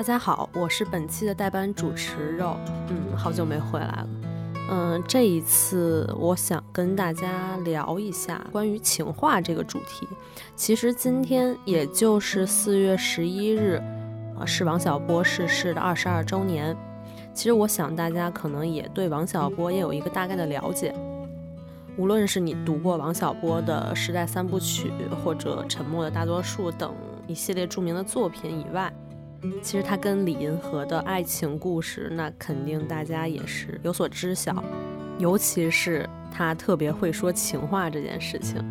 [0.00, 2.56] 大家好，我是本期的代班主持肉，
[2.88, 4.08] 嗯，好久没回来了，
[4.70, 10.08] 嗯，这一次我想跟大家聊一下关于情话这个主题。
[10.56, 13.78] 其实今天也就是四月十一日，
[14.46, 16.74] 是王小波逝世的二十二周年。
[17.34, 20.94] 其实我想大家可能也对王小波也有一个大概的了解，
[21.98, 24.90] 无论是你读过王小波的《时代三部曲》
[25.22, 26.90] 或者《沉默的大多数》等
[27.26, 28.90] 一系列著名的作品以外。
[29.62, 34.62] 其实他跟李银河的爱情故事，那肯定大家也是有所知晓，
[35.18, 38.62] 尤其是他特别会说情话这件事情。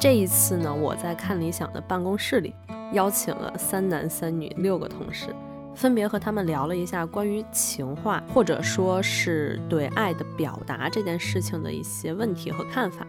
[0.00, 2.54] 这一次呢，我在看理想的办公室里，
[2.92, 5.26] 邀请了三男三女六个同事，
[5.74, 13.06] 分别和他们聊了一下关于情话，或者说是对爱的表达这件事情的一些问题和看法。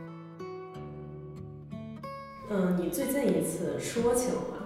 [2.50, 4.59] 嗯，你最近一次说情话？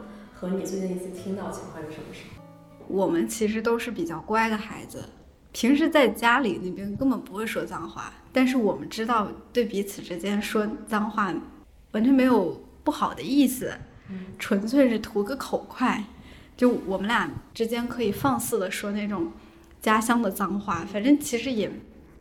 [0.43, 2.85] 和你最近一次听到情话是什么时候？
[2.89, 5.07] 我们其实都是比较乖的孩子，
[5.53, 8.11] 平时在家里那边根本不会说脏话。
[8.33, 11.33] 但是我们知道，对彼此之间说脏话，
[11.93, 13.71] 完全没有不好的意思，
[14.37, 16.03] 纯粹是图个口快。
[16.57, 19.31] 就我们俩之间可以放肆的说那种
[19.81, 21.71] 家乡的脏话，反正其实也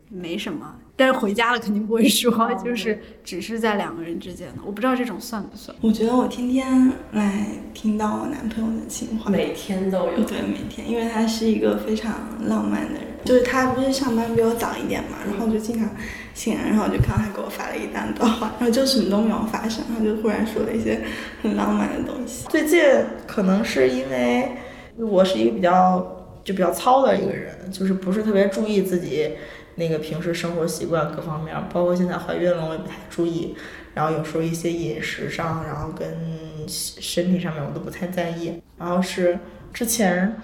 [0.08, 0.76] 没什么。
[0.94, 2.30] 但是回家了肯定不会说，
[2.62, 5.76] 就是只是在两个人之间的，我不知道这种算不算。
[5.80, 10.24] 我觉得我天天来听到我男朋友的情话，每天都有。
[10.24, 12.12] 对，每天，因为他是一个非常
[12.46, 15.88] 浪漫的人，就是他不是上班比我早一点嘛，然后就经常
[16.34, 21.00] 醒来，然后就看到他给我发了一大段话， 然后就什么都没有发生，然后就忽然说了一些
[21.42, 22.46] 很浪漫的东西。
[22.50, 22.80] 最近
[23.26, 24.50] 可能是因为
[24.98, 29.30] 我是一个比较就比较糙的一个人，就是不是特别注意自己。
[29.76, 33.54] 那个平时生活习惯各方面，包括现在怀孕了，我也不太注意。
[33.94, 36.08] 然后有时候一些饮食上，然后跟
[36.66, 38.60] 身体上面我都不太在意。
[38.78, 39.38] 然后是
[39.72, 40.36] 之前，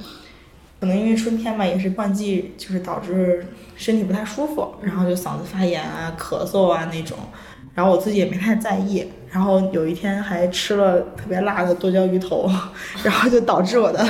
[0.80, 7.16] 可能因为春天吧，也是换季，就是导致身体不太舒服，然后就嗓子发炎啊、咳嗽啊那种。
[7.74, 9.06] 然后我自己也没太在意。
[9.30, 12.50] 然后有一天还吃了特别辣的剁椒鱼头，
[13.02, 14.06] 然后就导致我的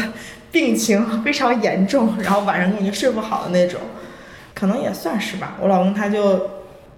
[0.50, 3.80] 病情非常严重，然后晚上根本就睡不好的那种。
[4.58, 6.50] 可能也算是吧，我老公他就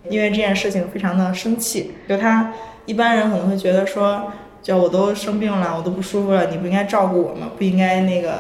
[0.09, 2.53] 因为这件事情非常的生气，就他
[2.87, 4.32] 一般人可能会觉得说，
[4.62, 7.50] 就我都生病了，我都不舒服了，你不应该照顾我吗？
[7.59, 8.31] 不应该那个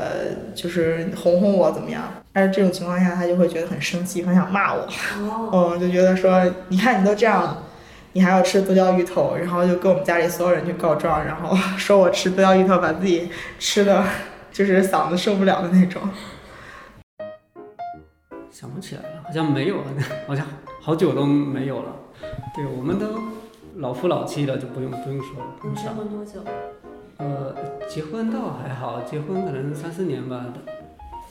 [0.54, 2.02] 就是哄哄我怎么样？
[2.32, 4.88] 但是这种情况下，他就会觉得很生气，很想骂我，
[5.52, 7.62] 嗯，就觉得说，你看你都这样了，
[8.12, 13.28] 你还要吃剁椒鱼头，然后就跟我们家里所有人去告状，然后说我吃剁椒鱼头把自己
[13.58, 14.02] 吃的，
[14.50, 16.00] 就是嗓子受不了的那种。
[18.60, 19.84] 想不起来了，好像没有了，
[20.28, 20.46] 好像
[20.82, 21.96] 好久都没有了。
[22.54, 23.06] 对，我们都
[23.76, 25.46] 老夫老妻了，就不用不用说了。
[25.62, 26.44] 你结婚多久？
[27.16, 27.54] 呃，
[27.88, 30.44] 结婚倒还好，结婚可能三四年吧，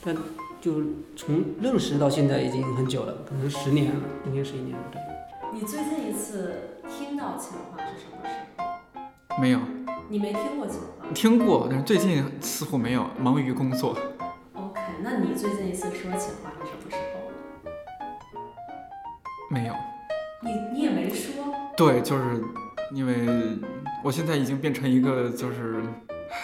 [0.03, 0.17] 但
[0.59, 0.81] 就
[1.15, 4.99] 从认识到现在已经很久了，可能十年了，今年是一年对。
[5.53, 6.55] 你最近一次
[6.89, 9.39] 听到情话是什么时候？
[9.39, 9.59] 没有。
[10.09, 11.05] 你没听过情话？
[11.13, 13.95] 听过，但是最近似乎没有，忙于工作。
[14.55, 17.08] OK，那你最近一次说情话是什么时候？
[19.49, 19.73] 没有，
[20.41, 21.43] 你你也没说。
[21.75, 22.39] 对，就是
[22.93, 23.57] 因为
[24.03, 25.81] 我现在已经变成一个就是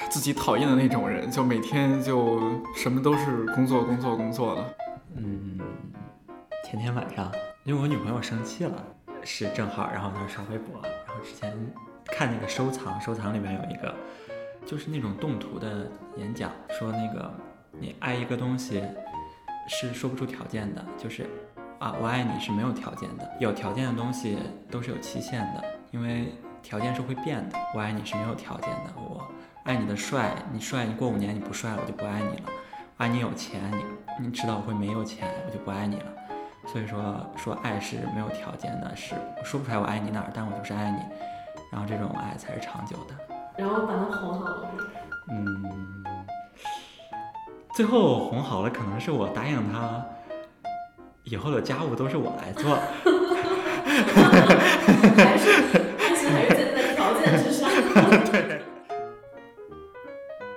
[0.10, 2.42] 自己讨厌的那种人，就每天就
[2.76, 4.74] 什么都是工作工作工作了。
[5.16, 5.60] 嗯，
[6.66, 7.32] 前天晚上，
[7.64, 8.84] 因为我女朋友生气了，
[9.24, 11.56] 是正好，然后她刷微博，然后之前
[12.06, 13.94] 看那个收藏，收藏里面有一个
[14.66, 17.32] 就是那种动图的演讲，说那个
[17.80, 18.82] 你爱一个东西
[19.68, 21.30] 是说不出条件的，就是。
[21.80, 24.38] 啊，我爱你是没有条件的，有条件的东西
[24.72, 27.58] 都是有期限的，因为条件是会变的。
[27.74, 29.28] 我爱你是没有条件的，我
[29.66, 32.44] 爱你的帅，你帅，你过五年你不帅了，我就不爱你了。
[32.98, 36.06] 爱你有钱，你你知道我会没有钱，我就不爱你了。
[36.66, 39.14] 所以说，说爱是没有条件的，是
[39.44, 41.00] 说不出来我爱你哪儿，但我就是爱你，
[41.70, 43.14] 然后这种爱才是长久的。
[43.58, 44.70] 然后把他哄好了。
[45.30, 46.06] 嗯，
[47.76, 50.04] 最后哄好了，可能是我答应他。
[51.26, 52.76] 以后的家务都是我来做，
[55.14, 55.50] 还是
[55.98, 57.70] 还是还是在条件之上。
[58.32, 58.62] 对。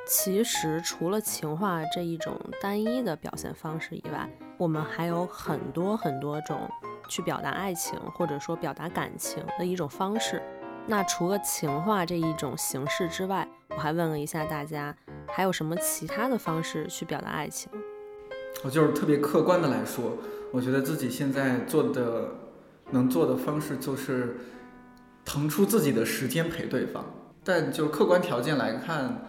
[0.06, 6.70] 其实除了情话这一种单一的表现方式以外，我们还有很多很多种
[7.08, 10.42] 去表达爱情或者说表达感情的一种方式。
[10.86, 14.94] 那除了情话这一种形式之外，我还问了一下大家，
[15.26, 17.70] 还有什么其他的方式去表达爱情？
[18.64, 20.18] 我就是特别客观的来说。
[20.50, 22.30] 我觉得自己现在做的
[22.92, 24.38] 能做的方式就是
[25.24, 27.04] 腾出自己的时间陪对方，
[27.44, 29.26] 但就客观条件来看，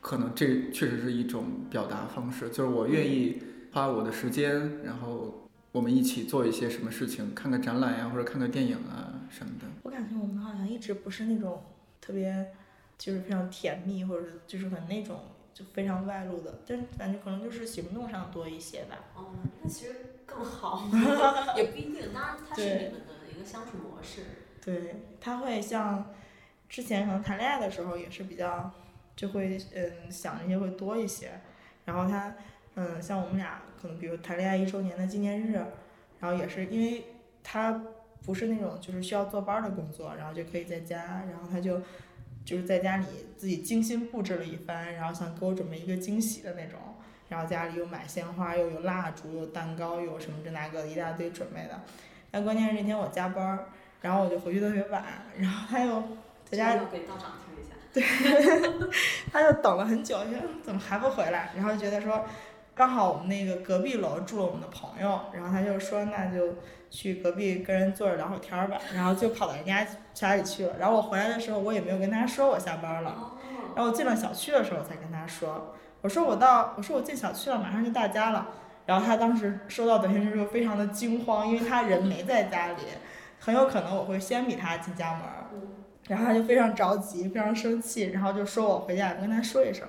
[0.00, 3.40] 可能这确实是一种表达方式，就是我愿意
[3.72, 9.66] 花我的时间，然后我们一起做一些什么事情，看个展览呀，或者看个电影啊什么的。
[9.84, 11.62] 我感觉我们好像一直不是那种
[12.00, 12.48] 特别
[12.98, 15.20] 就是非常甜蜜，或者就是很那种
[15.54, 18.98] 就非常外露的，但感觉可能就是行动上多一些吧。
[19.14, 19.26] 哦，
[19.62, 19.94] 那其实
[20.26, 20.88] 更好，
[21.56, 22.12] 也不一定。
[22.12, 24.22] 当然，它是你对们的一个相处模式。
[24.64, 26.14] 对，他会像
[26.68, 28.70] 之前可能谈恋爱的时候也是比较，
[29.14, 31.32] 就会嗯想这些会多一些。
[31.84, 32.34] 然后他
[32.76, 35.52] 嗯像我们俩可能比如谈恋爱一周年的纪念日，
[36.20, 37.04] 然后也是因为
[37.42, 37.82] 他
[38.24, 41.82] 不是那种就是需要坐班儿的工作，然后就可以在家，然后他就
[42.44, 43.06] 就是在家里
[43.36, 46.78] 自己精心布置了一番，然后想给我准备一个惊喜的那种。
[47.28, 51.80] 然后家里又买鲜花，又有蜡烛，有蛋糕，有什么这那个一大堆准备的。
[52.30, 53.66] 但关键是那天我加班儿，
[54.02, 55.02] 然后我就回去特别晚，
[55.38, 56.02] 然后他又
[56.44, 57.72] 在家要给道长听一下。
[59.32, 61.52] 他就等了很久，觉得怎么还不回来？
[61.56, 62.22] 然后就觉得说，
[62.74, 66.54] 刚好我们那个隔壁楼住了我们的朋友，然后他就说那就
[66.90, 70.74] 去隔壁跟人坐着聊会儿天儿吧，然后就跑到人家家里去了。
[70.78, 73.32] 然后我回来的时候，我也没有跟他说我下班了，哦，
[73.76, 78.48] 然后我进了小区的时候才跟他说，我说我到，我说我进小区了，马上就到家了。
[78.86, 82.82] 然后他当时收到短信之后非常的惊慌，因为他人没在家里，
[83.38, 85.44] 很有可能我会先比他进家门儿。
[86.08, 89.86] 然后他就非常着急，非常生气，然后就说我回家跟他说一声。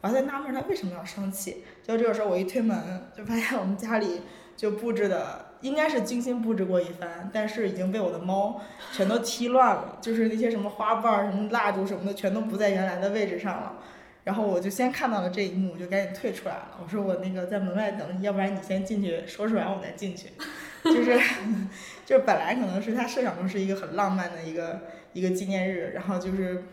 [0.00, 1.64] 我还在纳闷他为什么要生气。
[1.82, 4.22] 就这个时候我一推门，就发现我们家里
[4.56, 8.60] 就布置的应该是精心布置过一番，但是已经被我的猫
[8.92, 13.76] 全都踢乱了，就是那些什么花瓣儿、什么蜡烛什么的全都不在原来的位置上了。
[14.24, 16.70] 然后我就先看到了这一幕，我就赶紧退出来了。
[16.82, 20.30] 我说我那个在门外等你，要不然你先进去收拾完我再进去。
[20.82, 21.16] 就是
[22.04, 24.80] 就是本来可能是他设想中是一个很浪漫的一个
[25.12, 26.64] 一个纪念日，然后就是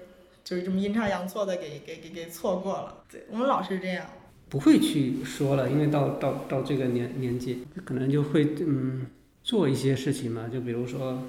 [0.44, 3.04] 就是这么阴差阳错的给给给给错过了。
[3.12, 4.06] 对我们老是这样。
[4.50, 9.08] 不会去说了，因为到到到这个年年纪，可能就会嗯
[9.44, 11.24] 做一些事情嘛，就比如说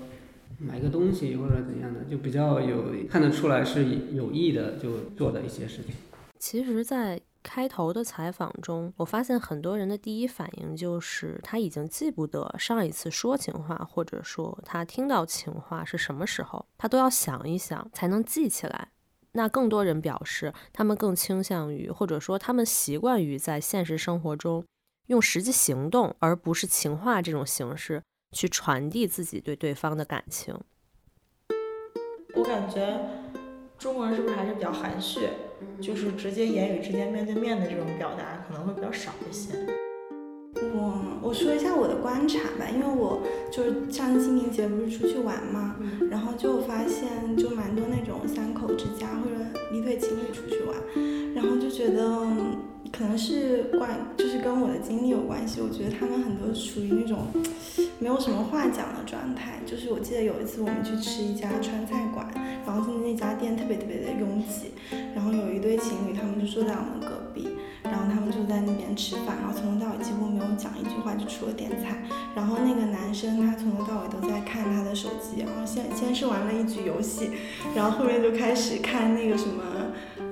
[0.59, 5.95] 买个东西或者怎样的，就比较有看得出来是有意的就做的一些事情。
[6.39, 18.89] 其实，在开头的采访中，我发现很多人的第一反应就是他已经记不得上一次说情话，或者说他听到情话是什么时候，他都要想一想才能记起来。
[19.37, 24.65] 那更多人表示，他们更倾向于，或者说他们习惯于在现实生活中
[25.09, 28.01] 用实际行动，而不是情话这种形式
[28.31, 30.57] 去传递自己对对方的感情。
[32.37, 33.01] 我感觉
[33.77, 35.29] 中国人是不是还是比较含蓄，
[35.81, 39.53] 就是直接言语之间面对面的这种表达可能会比较少一些。
[41.25, 45.75] 我我说一下我的观察吧，因为我就是上清明节不是出去玩嘛，
[46.09, 50.77] 然后就发现就蛮多那种三口之家或者一对情侣出去玩，
[51.35, 52.57] 然后就觉得嗯
[52.93, 57.27] 可能是关就是跟我的经历有关系，我觉得他们很多处于那种
[57.99, 59.59] 没有什么话讲的状态。
[59.67, 62.31] 就是我记得有一次我们去吃一家川菜馆，
[62.65, 64.71] 然后那家店特别特别的拥挤，
[65.17, 67.49] 然后有一对情侣他们就坐在我们隔壁。
[67.83, 71.97] 然后他们就在那边吃饭，然后从头到尾几乎没有讲一句话，就除了点菜。
[72.35, 77.31] 然后那个男生他从头到尾都在看他的手机，然后先先是玩了一局游戏，
[77.75, 79.63] 然后后面就开始看那个什么，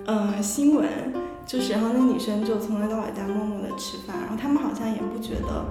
[0.04, 0.86] 呃，新闻，
[1.46, 5.64] 就是然后那女生就从头到尾在默默的吃饭，然后他们好像也不觉得，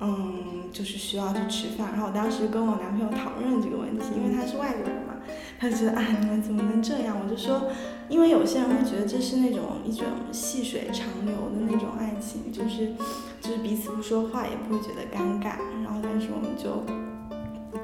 [0.00, 1.88] 嗯，就是需要去吃饭。
[1.90, 5.14] 然后我当时跟我男朋友讨论这个问题，因为他是外国人嘛，
[5.58, 7.16] 他就觉得啊，你们怎么能这样？
[7.20, 7.68] 我就说。
[8.10, 12.92] 因为有些人会觉得这是那种一种细水长流的那种爱情，就是
[13.40, 15.56] 就是彼此不说话也不会觉得尴尬。
[15.84, 16.84] 然后但是我们就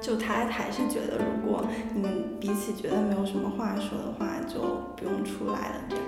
[0.00, 1.64] 就他还是觉得，如果
[1.94, 4.60] 你们彼此觉得没有什么话说的话，就
[4.96, 6.04] 不用出来了这样。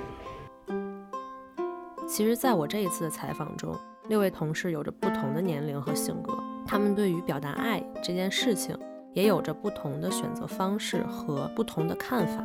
[2.09, 3.73] 其实，在我这一次的采访中，
[4.09, 8.77] 六位同事有着不同的年龄和性格，他们对于表达爱这件事情
[9.15, 12.45] 也有着不同的选择方式和不同的看法。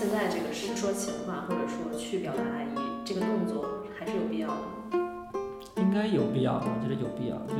[0.00, 5.28] 现在这个是说情话，或者说去表达爱意，这个动作还是有必要的吗？
[5.76, 7.36] 应该有必要，我觉得有必要。
[7.46, 7.52] 就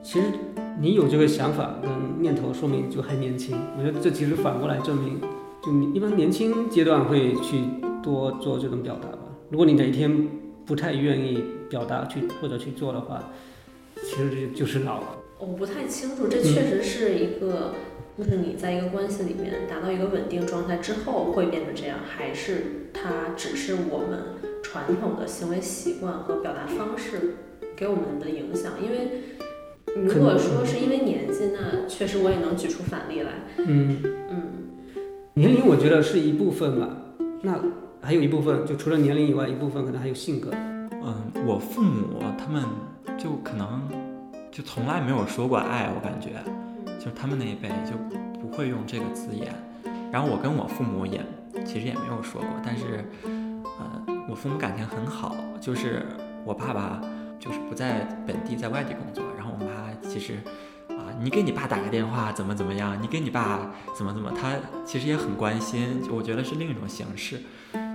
[0.00, 0.28] 其实
[0.78, 1.90] 你有这个想法跟
[2.22, 3.58] 念头，说明就还年轻。
[3.76, 5.20] 我觉得这其实反过来证明，
[5.60, 7.64] 就你一般年轻阶段会去
[8.00, 9.18] 多做这种表达吧。
[9.50, 10.28] 如果你哪一天
[10.64, 13.20] 不太愿意表达去或者去做的话，
[13.96, 15.06] 其实这就是老了。
[15.40, 17.74] 我不太清楚，这确实是一个。
[18.18, 24.20] 就是你在一个关系里面达到一个稳定状态之后会变成这样，还是它只是我们
[24.62, 27.36] 传统的行为习惯和表达方式
[27.74, 28.72] 给我们的影响？
[28.82, 29.22] 因为
[29.94, 33.30] 如果说是因为年纪，那确实我也能举出反例来。
[33.58, 33.98] 嗯
[34.30, 34.42] 嗯，
[35.34, 36.88] 年龄我觉得是一部分吧。
[37.42, 37.58] 那
[38.00, 40.50] 还有一部分就除了年龄以外，一部分可能还有性格。
[40.52, 42.62] 嗯，我父母他们
[43.18, 43.88] 就可能
[44.50, 46.30] 就从来没有说过爱，我感觉，
[47.02, 47.96] 就他们那一辈就
[48.38, 49.52] 不会用这个字眼。
[50.12, 51.24] 然后我跟我父母也
[51.64, 56.02] 其实也没有说过，但是，呃，我父母感情很好，就是
[56.44, 57.00] 我爸爸
[57.40, 60.34] 就是不在本地，在外地工作，然后我妈其实
[60.90, 64.52] 啊，你给你爸打个电话怎么怎么样，你给你爸怎么怎么，他
[64.84, 67.40] 其实也很关心，我觉得是另一种形式。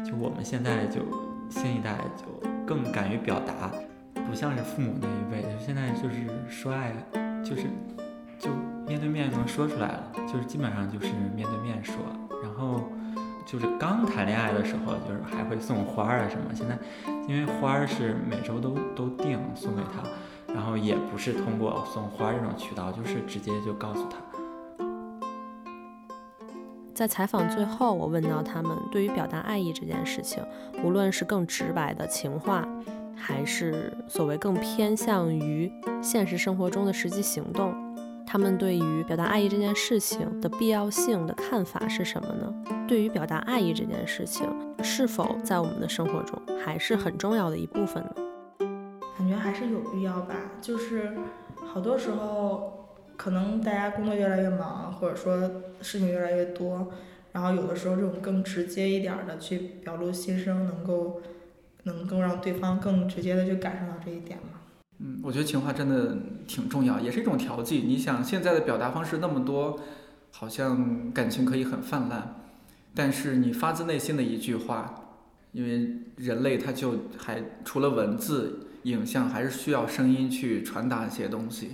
[0.04, 1.02] 就我们现在就
[1.50, 2.26] 新一代就
[2.66, 3.72] 更敢于表达，
[4.28, 6.16] 不像是父母那一辈，现在就是
[6.50, 6.94] 说爱，
[7.44, 7.68] 就是
[8.40, 8.50] 就
[8.86, 11.96] 面对面能说出来了，就是基本上就是面对面说，
[12.44, 12.84] 然后
[13.46, 16.54] 就是刚谈恋爱的时候，就是还会送花啊什么。
[16.54, 16.78] 现在
[17.28, 24.18] 因为花是每周都都定送给他，然后也不是通过送花这种渠道，就是直接就告诉他。
[26.94, 30.44] 在采访最后，我问到他们对于表达爱意这件事情，
[30.84, 32.68] 无论是更直白的情话，
[33.16, 37.72] 还是所谓更偏向于现实生活中的实际行动，
[38.28, 42.54] 他们对于表达爱意这件事情的必要性的看法是什么呢？
[42.86, 44.46] 对于表达爱意这件事情，
[44.84, 48.14] 是否在我们的生活中还是很重要的一部分呢？
[49.18, 51.18] 感觉还是有必要吧，就是
[51.66, 52.74] 好多时候。
[53.18, 55.36] 可能大家工作越来越忙，或者说
[55.82, 56.88] 事情越来越多，
[57.32, 61.20] 然后有的时候这种更直接一点的去表露心声，能够
[61.82, 64.57] 能够让对方更直接的去感受到这一点嘛。
[65.00, 67.80] 嗯，我觉得情话真的挺重要，也是一种调剂。
[67.80, 69.80] 你想现在的表达方式那么多，
[70.32, 72.36] 好像感情可以很泛滥，
[72.94, 75.14] 但是你发自内心的一句话，
[75.52, 78.64] 因为人类他就还除了文字。
[78.84, 81.72] 影像还是需要声音去传达一些东西，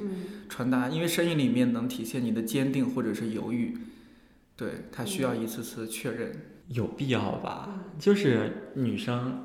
[0.49, 3.77] 传达，因为声音里面能体现你的坚定或者是犹豫，
[4.55, 6.31] 对，它需要一次次确认，
[6.69, 7.69] 有必要吧？
[7.99, 9.43] 就是女生，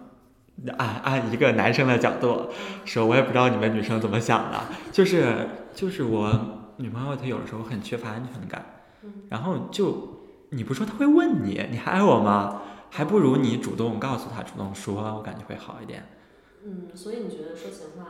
[0.76, 2.48] 按按一个男生的角度
[2.84, 4.60] 说，我也不知道你们女生怎么想的，
[4.92, 6.32] 就是就是我
[6.76, 8.64] 女朋友她有的时候很缺乏安全感，
[9.28, 12.62] 然后就你不说她会问你，你还爱我吗？
[12.90, 16.06] 还不如你主动告诉她，主动说，我感觉会好一点。
[16.64, 18.06] 嗯，所以你觉得说情话，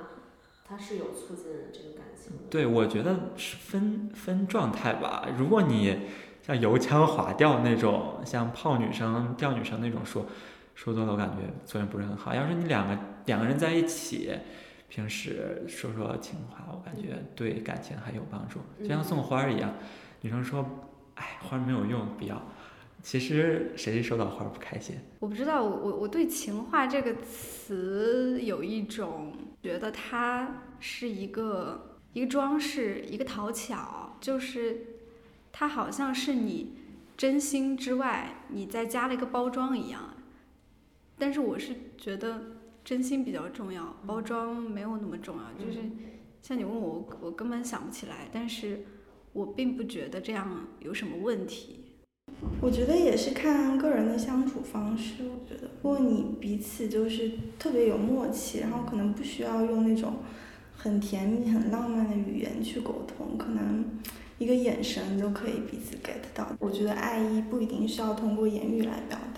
[0.66, 2.44] 它是有促进这个感情的？
[2.48, 5.26] 对，我觉得是分分状态吧。
[5.36, 5.98] 如果你
[6.46, 10.24] 像油腔滑调那种，像泡女生、钓女生那种说，
[10.78, 12.32] 说多了我感觉作用不是很好。
[12.32, 14.30] 要是你两个两个人在一起，
[14.88, 18.60] 平时说说情话，我感觉对感情还有帮助。
[18.78, 19.74] 就像送花一样，
[20.20, 20.64] 女生说，
[21.16, 22.40] 哎，花没有用，不要。
[23.02, 24.94] 其实谁收到花不开心？
[25.18, 34.76] 我不知道，我我对“情话”这个词有一种觉得它是一个一个装饰，一个讨巧，就是
[35.50, 36.76] 它好像是你
[37.16, 40.14] 真心之外，你再加了一个包装一样。
[41.18, 42.40] 但是我是觉得
[42.84, 45.64] 真心比较重要，包装没有那么重要。
[45.64, 45.80] 就是
[46.40, 48.84] 像你问我，我根本想不起来，但是
[49.32, 51.84] 我并不觉得这样有什么问题。
[52.60, 55.24] 我觉得也是看个人的相处方式。
[55.24, 60.18] 我觉得，如果你彼此就是特别有默契，然后可能不需要用那种
[60.76, 63.84] 很甜蜜、很浪漫的语言去沟通，可能
[64.38, 66.46] 一个眼神就可以彼此 get 到。
[66.60, 69.37] 我觉得爱意不一定是要通过言语来表达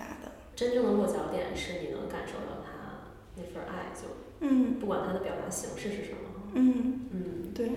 [0.61, 2.69] 真正的落脚点是你能感受到他
[3.35, 4.07] 那份爱，就
[4.41, 6.17] 嗯，不管他的表达形式是什么。
[6.53, 7.71] 嗯嗯，对。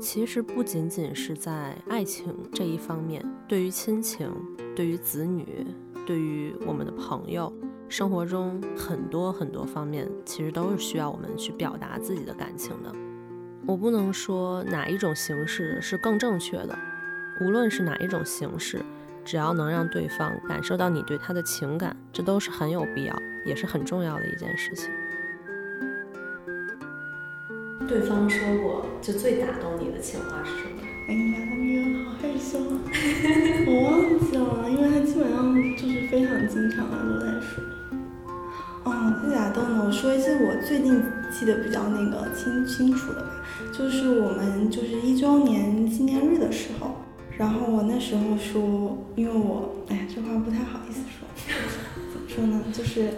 [0.00, 4.32] 其实不仅仅是在爱情这一方面，对于亲情、
[4.76, 5.66] 对于子女、
[6.06, 7.52] 对于我们的朋友，
[7.88, 12.94] 生活中很多很多方面，其实都是需要我们去表达自己的感情的。
[13.66, 16.78] 我不能说哪一种形式是更正确的，
[17.40, 18.80] 无论是哪一种形式，
[19.24, 24.90] 只要能让对方感受到你对他的情感，这都是很有必要，也是很重要的一件事情。
[27.88, 30.82] 对方说过，就最打动你的情话是什么？
[31.06, 32.80] 哎呀，他们人好害羞啊！
[33.66, 37.62] 我忘记了，因为他基本上就是非常经常的都在说。
[38.84, 43.28] 哦，最打动的，我说一些我最近记得比较那个清清楚的吧，
[43.70, 46.96] 就是我们就是一周年纪念日的时候，
[47.38, 51.26] 然后我那时候说，因为我哎呀这话不太好意思说，
[52.12, 52.62] 怎 么说呢？
[52.72, 53.10] 就是。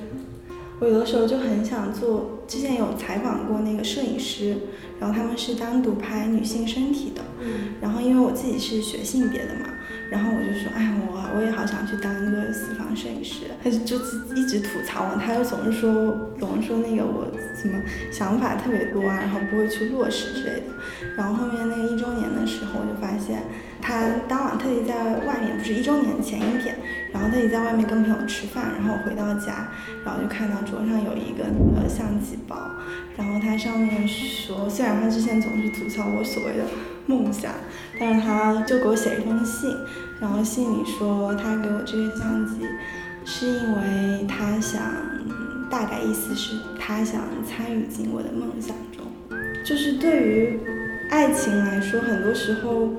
[0.79, 4.55] 我有的时候就很想做，之前有采访过那个摄影师，
[5.01, 7.23] 然后他们是单独拍女性身体的，
[7.81, 9.71] 然后因为我自己是学性别的嘛，
[10.11, 13.97] 然后我就说，哎，我我也好想去当一个私房摄影师，他就就
[14.35, 17.81] 一直吐槽我，他就总是说，总是说那个我什么
[18.13, 20.75] 想法特别多啊，然后不会去落实之类的，
[21.17, 23.45] 然后后面那个一周年的时候，我就发现。
[24.67, 24.95] 他当晚特地在
[25.27, 26.77] 外面，不是一周年前一天，
[27.13, 29.69] 然后特地在外面跟朋友吃饭，然后回到家，
[30.05, 31.45] 然后就看到桌上有一个
[31.75, 32.57] 那个相机包，
[33.17, 36.65] 然后他上面说，虽然他之前总是吐槽我所谓的
[37.07, 37.53] 梦想，
[37.99, 39.73] 但是他就给我写了一封信，
[40.21, 42.67] 然后信里说他给我这个相机，
[43.25, 44.83] 是因为他想，
[45.71, 49.07] 大概意思是他想参与进我的梦想中，
[49.65, 50.59] 就是对于
[51.11, 52.91] 爱情来说，很多时候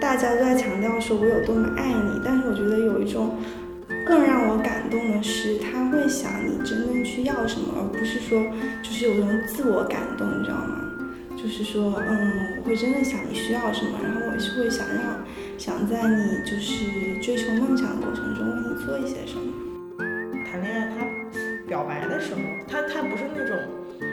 [0.00, 3.36] 大家都在强调说我有多么爱你，但是我觉得有一种
[4.06, 8.44] 更让我感动的是，他会想你真正去要什么，而不是说
[8.82, 10.82] 就是有一种自我感动，你知道吗？
[11.36, 15.20] 就是说，嗯，我会真的想你需要什么，然后我是会想让
[15.58, 19.52] 想在你就是追求梦想的过程中为你做一些什么。
[20.44, 21.06] 谈恋爱，他
[21.68, 23.56] 表白的时候，他他不是那种，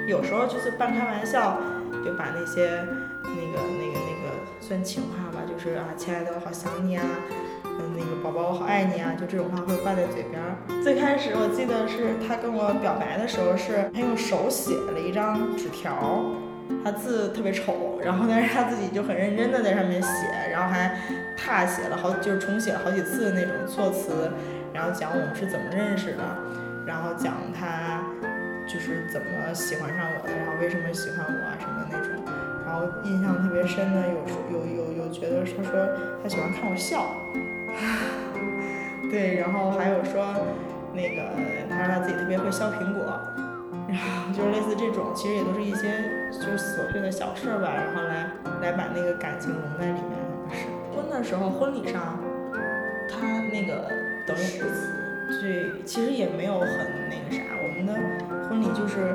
[0.08, 1.60] 有时候就是半开玩笑，
[2.04, 2.84] 就把那些
[3.24, 7.03] 那个那个那个算情话吧，就是啊，亲爱的，我好想你啊，
[7.63, 10.41] 嗯，那个宝宝，我好爱你啊，就这种话会挂在嘴边。
[10.84, 16.25] 最开始我记得是他跟我表白的时候，是他用手写了一张纸条，
[16.84, 21.00] 他字特别丑，然后但是他自己就很认真的在上面写，然后还
[21.38, 24.29] 踏写了好，就是重写了好几次那种措辞，
[24.74, 26.24] 然后讲我们是怎么认识的，
[26.86, 28.03] 然后讲他
[28.67, 32.12] 就是怎么喜欢上我的，然后为什么喜欢我啊什么那种，
[32.74, 35.88] 然后印象特别深的有说有有有觉得他说
[36.24, 37.06] 他喜欢看我笑，
[39.12, 40.34] 对，然后还有说
[40.92, 41.22] 那个
[41.70, 43.06] 他说他自己特别会削苹果，
[43.88, 48.25] 然后就是类似这种，其实也都是一些就是琐碎的小事儿吧，然后来
[48.60, 50.10] 来把那个感情融在里面。
[50.50, 50.65] 是
[50.98, 52.18] 婚的时候，婚礼上
[53.08, 53.22] 他
[53.53, 53.86] 那个
[54.25, 54.60] 等于
[55.39, 56.70] 对，其实也没有很
[57.08, 57.94] 那个啥，我们的
[58.50, 59.13] 婚礼就是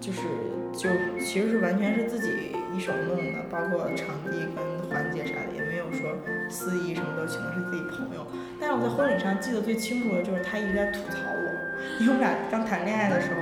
[0.00, 0.26] 就是
[0.72, 6.10] 就其实是完全是自己一手弄的，包括场地跟环节啥的，也没有说
[6.48, 8.26] 司仪什么都请的是自己朋友。
[8.60, 13.40] 但是我在婚礼上记得最清楚的就是他一直在吐槽我，因为我们俩刚谈恋爱的时候，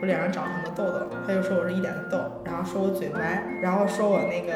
[0.00, 4.52] 我脸上长了很多痘痘，他就说我是一脸的痘，然后说我嘴歪，然后说我那个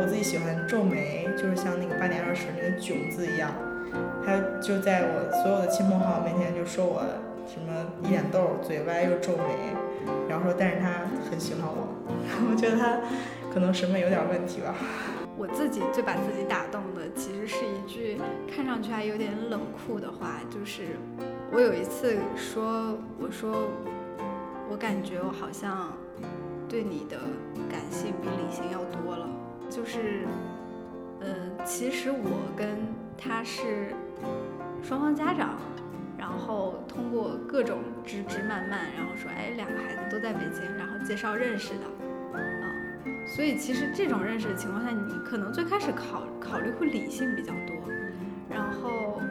[0.00, 3.52] 我自己喜欢皱眉，就是像那个八点二十那个囧字一样。
[4.24, 7.02] 他就在我所有的亲朋好友面前就说我
[7.46, 9.76] 什么一脸痘、嘴歪又皱眉，
[10.28, 11.88] 然后说但是他很喜欢我，
[12.50, 12.98] 我觉得他
[13.52, 14.74] 可能审美有点问题吧。
[15.36, 18.20] 我自己最把自己打动的，其实是一句
[18.54, 20.96] 看上去还有点冷酷的话，就是
[21.50, 23.68] 我有一次说，我说
[24.70, 25.92] 我感觉我好像
[26.68, 27.18] 对你的
[27.68, 29.28] 感性比理性要多了，
[29.68, 30.26] 就是，
[31.20, 31.26] 呃，
[31.64, 32.68] 其实我跟
[33.18, 33.88] 他是
[34.82, 35.58] 双方家长，
[36.18, 41.84] 然后通过各种枝枝蔓蔓，然后说，哎，两个孩子都在北京，然后介绍认识的，
[43.34, 47.74] 所以其实这种认识的情况下，你可能最开始考考虑会理性比较多，
[48.50, 49.22] 然后，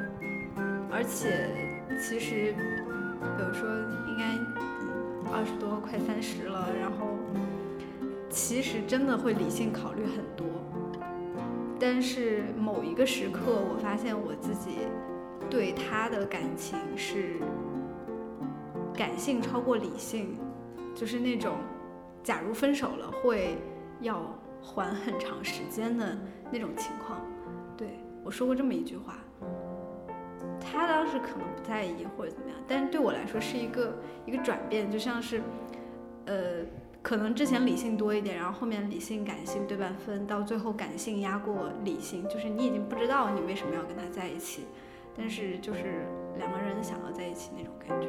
[0.92, 1.48] 而且
[2.02, 3.70] 其实，比如说
[4.08, 4.24] 应该
[4.82, 7.16] 嗯二十多快三十了，然后
[8.28, 10.48] 其实真的会理性考虑很多，
[11.80, 14.88] 但是某一个时刻，我发现我自己
[15.48, 17.36] 对他的感情是
[18.96, 20.40] 感性超过理性，
[20.96, 21.58] 就是那种
[22.24, 23.58] 假如分手了会
[24.02, 24.22] 要
[24.62, 26.18] 还很长时间的
[26.52, 27.22] 那种情况。
[27.78, 29.16] 对我说过这么一句话，
[30.60, 35.42] 他当时可能不在意或者怎么样，但是对我来说是一个一个转变，就像是，
[36.26, 36.64] 呃，
[37.02, 44.66] 可能之前理性多一点，然后后面理性感性对半分，到最后感性压过理性，就是你已经不知道你为什么要跟他在一起，
[45.18, 46.06] 但是就是
[46.38, 48.08] 两个人想要在一起那种感觉。